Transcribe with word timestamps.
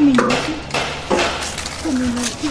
Kom 0.00 0.08
hier. 0.08 0.16
Kom 1.82 1.96
hier. 1.96 2.50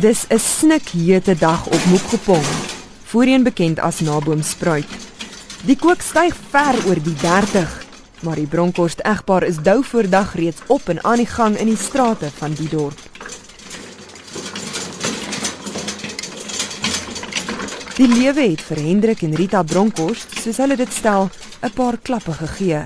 Dis 0.00 0.24
'n 0.28 0.38
snikhete 0.38 1.38
dag 1.38 1.66
op 1.66 1.84
Mokgopong, 1.84 2.44
voorheen 3.04 3.42
bekend 3.42 3.78
as 3.78 4.00
Naboomspruit. 4.00 4.86
Die 5.64 5.76
kook 5.76 6.00
styg 6.00 6.34
ver 6.50 6.74
oor 6.86 7.02
die 7.02 7.14
30, 7.14 7.84
maar 8.20 8.34
die 8.34 8.46
Bronkhorst 8.46 9.00
egpaar 9.00 9.42
is 9.42 9.56
dou 9.62 9.84
voor 9.84 10.08
dag 10.08 10.34
reeds 10.34 10.60
op 10.66 10.88
en 10.88 11.04
aan 11.04 11.16
die 11.16 11.26
gang 11.26 11.56
in 11.56 11.66
die 11.66 11.76
strate 11.76 12.30
van 12.38 12.52
die 12.52 12.68
dorp. 12.68 13.09
Die 18.00 18.08
lewe 18.08 18.46
het 18.54 18.62
vir 18.64 18.78
Hendrik 18.80 19.20
en 19.26 19.34
Rita 19.36 19.60
Bronkhorst, 19.60 20.30
soos 20.40 20.56
hulle 20.62 20.76
dit 20.80 20.92
stel, 20.96 21.26
'n 21.60 21.70
paar 21.76 21.98
klappe 22.00 22.32
gegee. 22.32 22.80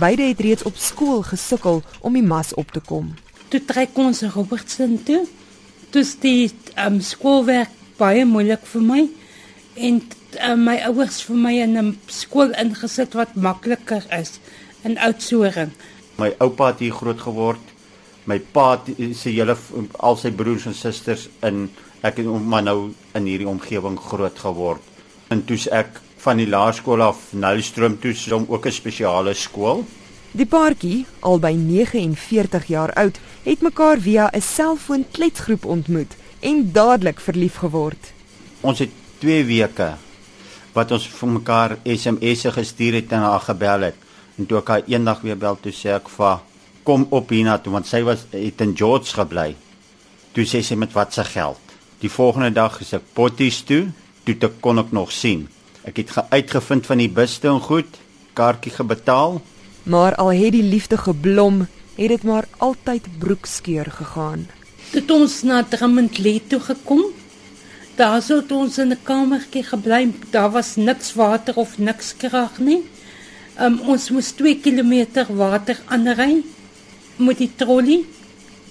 Beide 0.00 0.22
het 0.22 0.40
reeds 0.40 0.62
op 0.62 0.76
skool 0.76 1.20
gesukkel 1.22 1.82
om 2.00 2.12
die 2.12 2.22
mas 2.22 2.54
op 2.54 2.70
te 2.72 2.80
kom. 2.80 3.12
Toe 3.48 3.64
trek 3.64 3.90
ons 3.98 4.22
Robertson 4.22 5.02
toe. 5.04 5.26
Dis 5.90 6.14
die 6.20 6.50
um, 6.86 7.00
skoolwerk 7.00 7.68
baie 7.98 8.24
moeilik 8.24 8.64
vir 8.64 8.82
my 8.82 9.08
en 9.74 10.00
um, 10.48 10.64
my 10.64 10.78
ouers 10.88 11.20
vir 11.22 11.36
my 11.36 11.54
in 11.60 11.76
'n 11.76 11.98
skool 12.06 12.56
ingesit 12.56 13.12
wat 13.12 13.34
makliker 13.34 14.06
is 14.20 14.40
in 14.84 14.96
Oudtshoorn. 14.98 15.72
My 16.16 16.32
oupa 16.38 16.66
het 16.66 16.78
hier 16.78 16.92
groot 16.92 17.20
geword. 17.20 17.60
My 18.24 18.38
pa 18.38 18.80
het 18.86 19.16
sy 19.16 19.30
hele 19.36 19.56
al 19.98 20.16
sy 20.16 20.30
broers 20.30 20.66
en 20.66 20.74
susters 20.74 21.28
in 21.42 21.68
ek 22.02 22.16
het 22.16 22.26
maar 22.26 22.62
nou 22.62 22.92
in 23.14 23.26
hierdie 23.28 23.48
omgewing 23.48 23.98
groot 24.00 24.38
geword. 24.38 24.80
En 25.28 25.44
toe's 25.44 25.68
ek 25.68 26.00
van 26.20 26.40
die 26.40 26.48
laerskool 26.48 27.02
af 27.04 27.30
Nylstroom 27.32 27.98
toe 28.00 28.14
som 28.14 28.46
ook 28.48 28.66
'n 28.66 28.72
spesiale 28.72 29.34
skool. 29.34 29.84
Die 30.32 30.46
paartjie, 30.46 31.06
albei 31.20 31.56
49 31.56 32.66
jaar 32.66 32.92
oud, 32.92 33.18
het 33.42 33.60
mekaar 33.60 33.98
via 33.98 34.30
'n 34.32 34.40
selfoon-kletsgroep 34.40 35.64
ontmoet 35.64 36.16
en 36.40 36.72
dadelik 36.72 37.20
verlief 37.20 37.56
geword. 37.56 38.12
Ons 38.60 38.78
het 38.78 38.90
2 39.18 39.44
weke 39.44 39.96
wat 40.72 40.92
ons 40.92 41.06
vir 41.06 41.28
mekaar 41.28 41.78
SMS'e 41.84 42.52
gestuur 42.52 42.92
het 42.92 43.12
en 43.12 43.18
haar 43.18 43.40
gebel 43.40 43.80
het. 43.80 43.96
En 44.38 44.46
toe 44.46 44.58
ek 44.58 44.68
haar 44.68 44.82
eendag 44.86 45.20
weer 45.20 45.38
bel 45.38 45.58
toe 45.60 45.72
sê 45.72 45.90
ek 45.94 46.08
vir 46.08 46.38
kom 46.82 47.06
op 47.10 47.28
hiernatoe 47.28 47.72
want 47.72 47.86
sy 47.86 48.02
was 48.02 48.24
het 48.30 48.60
in 48.60 48.76
George 48.76 49.12
gebly. 49.14 49.54
Toe 50.32 50.44
sê 50.44 50.62
sy 50.62 50.74
met 50.74 50.92
wat 50.92 51.12
se 51.12 51.24
geld. 51.24 51.69
Die 52.00 52.08
volgende 52.08 52.48
dag 52.56 52.78
is 52.80 52.94
ek 52.96 53.10
potties 53.12 53.58
toe, 53.68 53.90
toe 54.24 54.36
te 54.40 54.48
kon 54.64 54.80
ek 54.80 54.92
nog 54.96 55.10
sien. 55.12 55.44
Ek 55.84 55.98
het 56.00 56.14
uitgevind 56.32 56.86
van 56.88 57.02
die 57.02 57.10
buste 57.12 57.50
en 57.50 57.60
goed, 57.60 57.98
kaartjie 58.38 58.72
gebetaal. 58.72 59.40
Maar 59.84 60.16
al 60.22 60.32
het 60.32 60.54
die 60.56 60.64
liefde 60.64 60.96
geblom, 60.96 61.66
het 61.98 62.08
dit 62.14 62.24
maar 62.24 62.48
altyd 62.64 63.04
broekskeur 63.20 63.92
gegaan. 63.98 64.46
Toe 64.94 65.04
ons 65.12 65.42
na 65.44 65.60
Drummondley 65.62 66.40
toe 66.48 66.62
gekom, 66.70 67.04
daar 68.00 68.22
sou 68.24 68.40
ons 68.48 68.78
in 68.78 68.92
'n 68.92 69.04
kamertjie 69.04 69.62
gebly. 69.62 70.08
Daar 70.30 70.50
was 70.50 70.76
niks 70.76 71.14
water 71.14 71.54
of 71.56 71.78
niks 71.78 72.14
krag 72.16 72.58
nie. 72.58 72.82
Um, 73.60 73.80
ons 73.80 74.10
moes 74.10 74.32
2 74.32 74.60
km 74.60 75.26
water 75.36 75.76
aanry 75.86 76.42
met 77.16 77.38
die 77.38 77.52
trolley. 77.56 78.04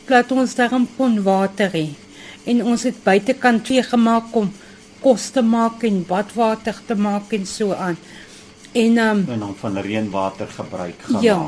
Laat 0.08 0.32
ons 0.32 0.56
daarom 0.56 0.88
kon 0.98 1.24
water 1.24 1.70
hê. 1.70 2.09
En 2.50 2.64
ons 2.66 2.84
het 2.88 3.04
buitekant 3.04 3.64
twee 3.66 3.84
gemaak 3.86 4.34
om 4.40 4.50
kos 5.04 5.30
te 5.36 5.44
maak 5.46 5.84
en 5.88 6.02
badwater 6.08 6.78
te 6.88 6.96
maak 6.98 7.34
en 7.38 7.46
so 7.48 7.74
aan. 7.74 7.98
En 8.72 8.98
um, 8.98 9.26
en 9.28 9.40
dan 9.46 9.56
van 9.60 9.78
reënwater 9.78 10.48
gebruik 10.48 11.02
gemaak. 11.08 11.24
Ja. 11.24 11.40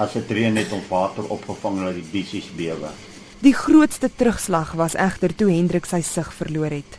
As 0.00 0.12
dit 0.16 0.30
reën 0.30 0.56
het 0.56 0.72
om 0.72 0.82
water 0.88 1.26
opgevang 1.28 1.82
dat 1.84 1.96
die 1.98 2.08
bissies 2.12 2.48
bewe. 2.56 2.92
Die 3.42 3.54
grootste 3.54 4.10
terugslag 4.16 4.72
was 4.78 4.94
egter 4.94 5.34
toe 5.34 5.50
Hendrik 5.50 5.88
sy 5.88 6.00
sig 6.06 6.30
verloor 6.32 6.72
het. 6.72 6.98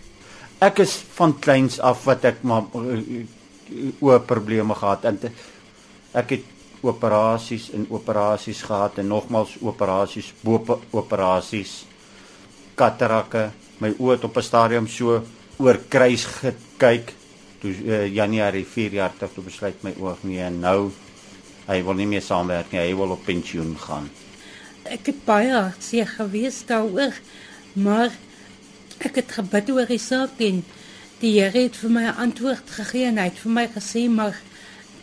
Ek 0.63 0.81
is 0.83 0.97
van 1.15 1.33
kleins 1.39 1.79
af 1.79 2.03
wat 2.07 2.25
ek 2.27 2.43
maar 2.43 2.67
oor 4.03 4.19
probleme 4.27 4.75
gehad 4.77 5.07
en 5.09 5.19
ek 6.13 6.35
het 6.35 6.51
operasies 6.83 7.69
en 7.73 7.87
operasies 7.89 8.61
gehad 8.67 8.99
en 8.99 9.07
nogmals 9.07 9.55
operasies, 9.63 10.33
boop 10.43 10.75
operasies, 10.91 11.83
katarakke. 12.75 13.51
My 13.79 13.93
oë 13.99 14.15
het 14.15 14.23
op 14.23 14.37
'n 14.37 14.41
stadium 14.41 14.87
so 14.87 15.23
oor 15.57 15.79
kruis 15.89 16.25
gekyk 16.25 17.13
toe 17.61 17.71
uh, 17.71 18.07
Januarie 18.07 18.65
4 18.65 18.93
jaar 18.99 19.13
terug 19.15 19.33
toe 19.33 19.43
besluit 19.43 19.83
my 19.83 19.93
oog 19.99 20.23
nee 20.23 20.41
en 20.43 20.59
nou 20.59 20.91
hy 21.67 21.79
wil 21.83 21.93
nie 21.93 22.07
meer 22.07 22.21
saamwerk 22.21 22.71
nie, 22.71 22.81
hy 22.81 22.95
wil 22.99 23.15
op 23.15 23.23
pensioen 23.25 23.75
gaan. 23.79 24.09
Ek 24.83 25.07
het 25.07 25.25
baie 25.25 25.53
hartseer 25.53 26.09
gewees 26.17 26.65
daaroor, 26.67 27.15
maar 27.73 28.11
ek 28.99 29.21
het 29.21 29.31
gebid 29.31 29.71
oor 29.71 29.87
die 29.87 30.01
saak 30.01 30.41
en 30.43 30.63
die 31.21 31.37
Here 31.39 31.55
het 31.55 31.77
vir 31.79 31.89
my 31.89 32.03
'n 32.03 32.19
antwoord 32.25 32.67
gegee 32.69 33.07
en 33.07 33.17
hy 33.17 33.29
het 33.31 33.39
vir 33.39 33.51
my 33.51 33.67
gesê 33.67 34.09
maar 34.09 34.35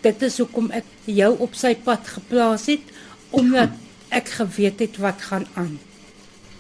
dit 0.03 0.23
is 0.23 0.39
hoekom 0.39 0.71
ek 0.71 0.85
jou 1.05 1.33
op 1.39 1.55
sy 1.55 1.75
pad 1.75 2.07
geplaas 2.17 2.67
het 2.67 2.85
omdat 3.31 3.71
ek 4.19 4.29
geweet 4.29 4.81
het 4.81 4.97
wat 4.99 5.23
gaan 5.23 5.47
aan. 5.55 5.79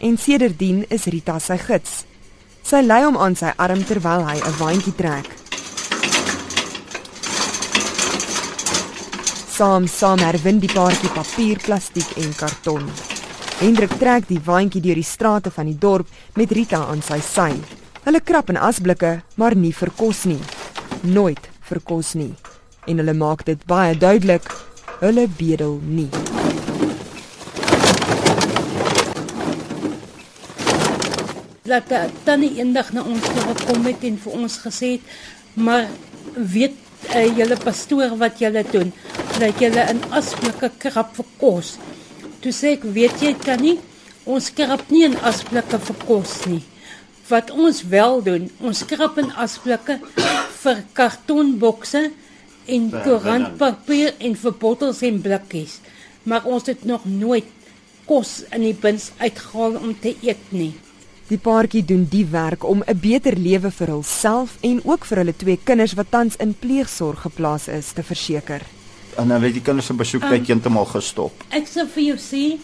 En 0.00 0.16
sedertdien 0.16 0.84
is 0.88 1.04
Rita 1.12 1.36
sy 1.38 1.58
gids. 1.60 2.04
Sy 2.64 2.80
lei 2.80 3.02
hom 3.04 3.18
aan 3.20 3.34
sy 3.36 3.50
arm 3.60 3.82
terwyl 3.84 4.24
hy 4.24 4.38
'n 4.40 4.56
waantjie 4.56 4.94
trek. 4.96 5.28
Saam 9.56 9.86
saam 9.86 10.18
herwin 10.24 10.60
die 10.60 10.72
paartjie 10.72 11.12
papier, 11.12 11.58
plastiek 11.60 12.16
en 12.16 12.32
karton. 12.34 12.88
Hendrik 13.60 13.92
trek 13.98 14.24
die 14.28 14.40
waantjie 14.40 14.80
deur 14.80 14.94
die 14.94 15.04
strate 15.04 15.50
van 15.50 15.66
die 15.66 15.78
dorp 15.78 16.08
met 16.34 16.50
Rita 16.50 16.80
aan 16.86 17.02
sy 17.02 17.20
sy. 17.20 17.52
Hulle 18.04 18.20
krap 18.20 18.48
in 18.48 18.56
asblikke, 18.56 19.22
maar 19.36 19.54
nie 19.54 19.72
vir 19.72 19.90
kos 19.90 20.24
nie. 20.24 20.40
Nooit 21.02 21.50
vir 21.68 21.80
kos 21.84 22.14
nie. 22.14 22.34
En 22.86 22.96
hulle 22.96 23.12
maak 23.12 23.44
dit 23.44 23.66
baie 23.66 23.94
duidelik, 23.94 24.48
hulle 25.00 25.28
bedel 25.28 25.80
nie. 25.84 26.29
Dat 31.68 31.92
tannie 32.24 32.54
eendag 32.56 32.92
na 32.96 33.04
ons 33.04 33.26
toe 33.26 33.42
gekom 33.50 33.84
het 33.88 34.04
en 34.08 34.16
vir 34.22 34.38
ons 34.38 34.56
gesê 34.64 34.94
het, 34.96 35.10
maar 35.54 35.88
weet 36.34 36.76
uh, 37.12 37.26
julle 37.36 37.58
pastoor 37.60 38.16
wat 38.20 38.40
julle 38.40 38.64
doen? 38.72 38.92
Dat 39.38 39.60
julle 39.60 39.84
in 39.92 40.00
asblikke 40.16 40.70
krap 40.80 41.14
vir 41.18 41.28
kos. 41.40 41.76
Toe 42.40 42.52
sê 42.56 42.74
ek, 42.78 42.86
weet 42.96 43.20
jy 43.24 43.34
tannie, 43.44 43.76
ons 44.24 44.50
krap 44.56 44.88
nie 44.92 45.04
in 45.10 45.18
asblikke 45.26 45.80
vir 45.84 46.00
kos 46.06 46.34
nie. 46.48 46.62
Wat 47.30 47.52
ons 47.52 47.84
wel 47.92 48.20
doen, 48.26 48.48
ons 48.64 48.82
krap 48.88 49.20
in 49.20 49.30
asblikke 49.38 50.00
vir 50.62 50.82
kartonbokse 50.96 52.08
en 52.70 52.90
koerantpapier 53.04 54.16
en 54.18 54.36
vir 54.42 54.60
bottels 54.60 55.02
en 55.06 55.20
blikkies. 55.22 55.78
Maar 56.24 56.46
ons 56.48 56.68
het 56.68 56.84
nog 56.88 57.06
nooit 57.08 57.48
kos 58.08 58.40
in 58.50 58.64
die 58.66 58.76
bins 58.76 59.10
uitgehaal 59.20 59.78
om 59.80 59.92
te 60.00 60.16
eet 60.24 60.52
nie. 60.54 60.72
Die 61.30 61.38
paartjie 61.38 61.84
doen 61.86 62.08
die 62.10 62.26
werk 62.26 62.64
om 62.66 62.82
'n 62.82 62.98
beter 62.98 63.36
lewe 63.38 63.70
vir 63.70 63.86
hulself 63.86 64.56
en 64.60 64.80
ook 64.84 65.04
vir 65.04 65.18
hulle 65.18 65.36
twee 65.36 65.58
kinders 65.64 65.92
wat 65.94 66.10
tans 66.10 66.36
in 66.36 66.54
pleegsorg 66.58 67.20
geplaas 67.20 67.68
is 67.68 67.92
te 67.92 68.02
verseker. 68.02 68.62
En 69.16 69.28
dan 69.28 69.42
het 69.42 69.52
die 69.52 69.62
kinders 69.62 69.86
se 69.86 69.94
besoektyd 69.94 70.40
um, 70.40 70.46
heeltemal 70.46 70.84
gestop. 70.84 71.44
Ek 71.50 71.68
sê 71.68 71.86
vir 71.86 72.02
jou 72.02 72.18
sê 72.18 72.58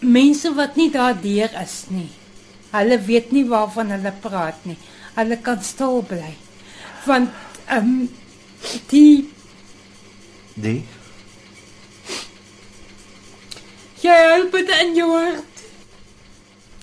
mense 0.00 0.54
wat 0.54 0.76
nie 0.76 0.90
daardeur 0.90 1.50
is 1.62 1.84
nie. 1.88 2.10
Hulle 2.72 2.98
weet 3.06 3.32
nie 3.32 3.44
waarvan 3.48 3.90
hulle 3.90 4.12
praat 4.20 4.66
nie. 4.66 4.76
Hulle 5.14 5.36
kan 5.36 5.62
stil 5.62 6.02
bly. 6.02 6.34
Want 7.06 7.30
ehm 7.68 7.86
um, 7.86 8.08
die 8.90 9.30
die 10.54 10.82
Jy 14.04 14.14
help 14.28 14.52
dit 14.52 14.68
in 14.82 14.96
jou 14.98 15.10
hart. 15.16 15.53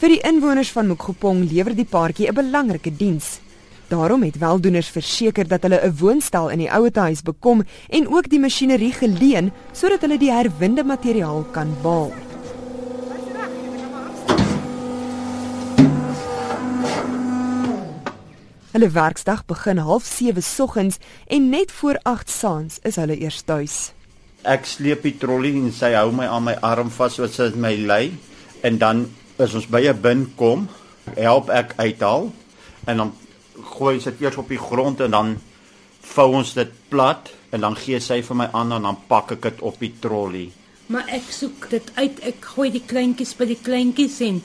Vir 0.01 0.15
die 0.15 0.24
inwoners 0.25 0.71
van 0.74 0.88
Mokgopong 0.89 1.44
lewer 1.45 1.75
die 1.77 1.86
paartjie 1.86 2.25
'n 2.27 2.33
belangrike 2.33 2.89
diens. 2.89 3.39
Daarom 3.88 4.24
het 4.24 4.38
weldoeners 4.38 4.89
verseker 4.89 5.48
dat 5.48 5.62
hulle 5.62 5.77
'n 5.77 5.98
woonstel 5.98 6.50
in 6.50 6.57
die 6.57 6.71
ouete 6.71 7.00
huis 7.00 7.21
bekom 7.21 7.63
en 7.89 8.07
ook 8.07 8.30
die 8.30 8.39
masjinerie 8.39 8.94
geleen 8.94 9.51
sodat 9.71 10.01
hulle 10.01 10.18
die 10.18 10.31
herwinde 10.31 10.83
materiaal 10.83 11.45
kan 11.51 11.69
baal. 11.83 12.12
Hulle 18.71 18.89
werksdag 18.89 19.45
begin 19.45 19.77
07:30 19.77 20.44
soggens 20.44 20.97
en 21.27 21.50
net 21.50 21.71
voor 21.71 22.00
8 22.04 22.30
saans 22.30 22.80
is 22.81 22.95
hulle 22.95 23.21
eers 23.21 23.42
tuis. 23.42 23.94
Ek 24.42 24.65
sleep 24.65 25.01
die 25.04 25.18
trolly 25.18 25.56
en 25.56 25.71
sy 25.71 25.94
hou 25.94 26.12
my 26.12 26.25
aan 26.25 26.44
my 26.44 26.57
arm 26.62 26.89
vas 26.89 27.13
sodat 27.13 27.33
sy 27.33 27.51
my 27.56 27.75
lei 27.75 28.12
en 28.62 28.77
dan 28.77 29.06
as 29.42 29.56
ons 29.58 29.68
by 29.68 29.82
'n 29.90 30.02
bin 30.02 30.26
kom, 30.36 30.68
help 31.16 31.50
ek 31.50 31.74
uithaal 31.78 32.32
en 32.88 32.98
dan 32.98 33.14
gooi 33.76 34.00
sy 34.00 34.12
dit 34.12 34.22
eers 34.22 34.38
op 34.38 34.50
die 34.50 34.62
grond 34.62 35.02
en 35.02 35.12
dan 35.12 35.38
vou 36.02 36.28
ons 36.40 36.54
dit 36.54 36.72
plat 36.90 37.32
en 37.52 37.62
dan 37.62 37.76
gee 37.76 38.00
sy 38.00 38.22
vir 38.22 38.36
my 38.36 38.48
aan 38.54 38.72
en 38.72 38.88
dan 38.88 38.98
pak 39.08 39.32
ek 39.32 39.42
dit 39.42 39.62
op 39.62 39.80
die 39.80 39.94
trolly. 40.00 40.52
Maar 40.92 41.08
ek 41.08 41.32
soek 41.32 41.70
dit 41.72 41.92
uit. 41.96 42.20
Ek 42.20 42.46
gooi 42.56 42.70
die 42.72 42.84
kleintjies 42.84 43.34
by 43.40 43.46
die 43.46 43.60
kleintjies 43.64 44.20
en 44.28 44.42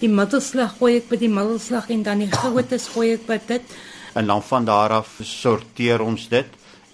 die 0.00 0.10
middelslag 0.10 0.78
gooi 0.78 0.96
ek 0.98 1.08
by 1.08 1.18
die 1.20 1.30
middelslag 1.30 1.90
en 1.90 2.02
dan 2.02 2.24
die 2.24 2.30
grootes 2.32 2.88
gooi 2.94 3.12
ek 3.14 3.26
by 3.28 3.38
dit. 3.46 3.76
En 4.14 4.26
dan 4.26 4.42
van 4.42 4.64
daar 4.64 5.00
af 5.00 5.18
sorteer 5.22 6.02
ons 6.02 6.28
dit 6.28 6.46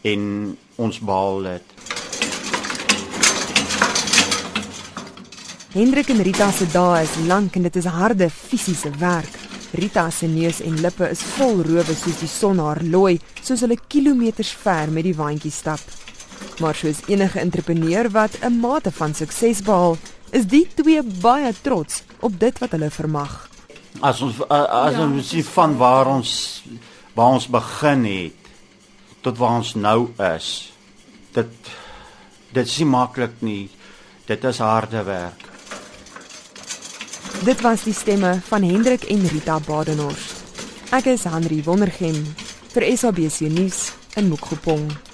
en 0.03 0.23
ons 0.77 1.01
behaal 1.01 1.43
dit. 1.49 1.70
Hendrik 5.71 6.09
en 6.11 6.19
Rita 6.27 6.49
se 6.51 6.67
dae 6.73 7.05
is 7.05 7.13
lank 7.29 7.55
en 7.55 7.63
dit 7.69 7.77
is 7.79 7.87
harde 7.87 8.27
fisiese 8.31 8.91
werk. 8.99 9.37
Rita 9.79 10.09
se 10.11 10.27
neus 10.27 10.59
en 10.67 10.81
lippe 10.83 11.07
is 11.15 11.21
vol 11.37 11.61
rowe 11.63 11.95
soos 11.95 12.19
die 12.19 12.29
son 12.29 12.59
haar 12.59 12.81
looi, 12.83 13.21
soos 13.47 13.63
hulle 13.63 13.77
kilometers 13.87 14.51
ver 14.65 14.91
met 14.91 15.07
die 15.07 15.15
waantjie 15.15 15.53
stap. 15.55 15.83
Maar 16.59 16.75
soos 16.75 17.05
enige 17.07 17.39
entrepreneur 17.39 18.11
wat 18.11 18.35
'n 18.43 18.59
mate 18.61 18.91
van 18.91 19.15
sukses 19.15 19.63
behaal, 19.63 19.97
is 20.33 20.47
die 20.47 20.67
twee 20.75 21.03
baie 21.03 21.55
trots 21.63 22.03
op 22.21 22.41
dit 22.41 22.59
wat 22.59 22.71
hulle 22.71 22.91
vermag. 22.91 23.49
As 24.01 24.21
ons 24.23 24.41
as 24.49 24.95
Ja. 24.95 25.01
ons 25.03 25.29
sien 25.29 25.45
van 25.45 25.77
waar 25.77 26.07
ons 26.07 26.63
waar 27.15 27.33
ons 27.33 27.47
begin 27.47 28.05
het 28.05 28.33
tot 29.23 29.39
waar 29.39 29.57
ons 29.59 29.75
nou 29.75 30.09
is. 30.37 30.73
Dit 31.33 31.49
dit 32.53 32.67
is 32.67 32.79
nie 32.79 32.87
maklik 32.87 33.41
nie. 33.41 33.71
Dit 34.27 34.45
is 34.45 34.59
harde 34.59 35.03
werk. 35.05 35.50
Dit 37.41 37.61
was 37.61 37.83
die 37.83 37.95
stemme 37.95 38.41
van 38.45 38.63
Hendrik 38.63 39.03
en 39.03 39.29
Rita 39.29 39.61
Badenhorst. 39.65 40.43
Ek 40.93 41.07
is 41.09 41.25
Henry 41.25 41.63
Wondergem 41.65 42.19
vir 42.75 42.85
SABC 42.93 43.49
nuus 43.49 43.87
in 44.21 44.29
Mokgopong. 44.29 45.10